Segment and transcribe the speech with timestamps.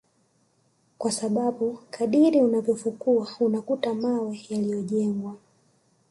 [0.97, 5.35] kwa sababu kadiri unavyofukua unakuta mawe yaliyojengwa